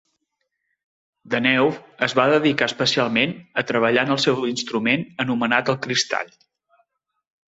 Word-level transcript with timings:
Deneuve 1.33 2.05
es 2.07 2.15
va 2.19 2.23
dedicar 2.31 2.67
especialment 2.71 3.35
a 3.63 3.67
treballar 3.73 4.05
en 4.09 4.13
el 4.15 4.19
seu 4.23 4.41
instrument 4.53 5.05
anomenat 5.25 5.71
el 5.75 5.79
"Cristall". 5.85 6.33